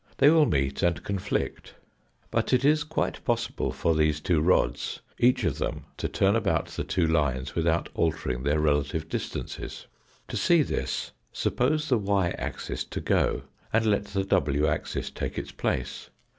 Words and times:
They 0.17 0.31
will 0.31 0.47
meet 0.47 0.81
and 0.81 1.03
conflict. 1.03 1.75
But 2.31 2.53
it 2.53 2.65
is 2.65 2.83
quite 2.83 3.23
possible 3.23 3.71
for 3.71 3.93
these 3.93 4.19
two 4.19 4.41
rods 4.41 4.99
each 5.19 5.43
of 5.43 5.59
them 5.59 5.85
to 5.97 6.07
turn 6.07 6.35
about 6.35 6.69
the 6.69 6.83
two 6.83 7.05
lines 7.05 7.53
without 7.53 7.87
altering 7.93 8.41
their 8.41 8.59
relative 8.59 9.07
distances. 9.07 9.85
To 10.29 10.35
see 10.37 10.63
this 10.63 11.11
suppose 11.31 11.87
the 11.87 11.99
y 11.99 12.29
axis 12.39 12.83
to 12.85 12.99
go, 12.99 13.43
and 13.71 13.85
let 13.85 14.05
the 14.05 14.23
w 14.23 14.65
axis 14.65 15.11
take 15.11 15.37
its 15.37 15.51
place. 15.51 16.09